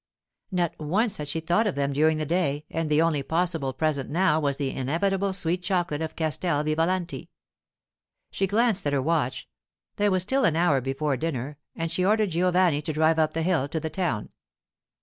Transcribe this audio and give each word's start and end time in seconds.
Not 0.51 0.73
once 0.79 1.17
had 1.17 1.27
she 1.27 1.39
thought 1.41 1.67
of 1.67 1.75
them 1.75 1.93
during 1.93 2.17
the 2.17 2.25
day, 2.25 2.65
and 2.71 2.89
the 2.89 3.03
only 3.03 3.21
possible 3.21 3.71
present 3.71 4.09
now 4.09 4.39
was 4.39 4.57
the 4.57 4.71
inevitable 4.71 5.31
sweet 5.31 5.61
chocolate 5.61 6.01
of 6.01 6.15
Castel 6.15 6.63
Vivalanti. 6.63 7.29
She 8.31 8.47
glanced 8.47 8.87
at 8.87 8.93
her 8.93 8.99
watch; 9.01 9.47
there 9.97 10.09
was 10.09 10.23
still 10.23 10.43
an 10.43 10.55
hour 10.55 10.81
before 10.81 11.17
dinner, 11.17 11.57
and 11.75 11.91
she 11.91 12.03
ordered 12.03 12.31
Giovanni 12.31 12.81
to 12.81 12.93
drive 12.93 13.19
up 13.19 13.33
the 13.33 13.43
hill 13.43 13.67
to 13.67 13.79
the 13.79 13.91
town. 13.91 14.29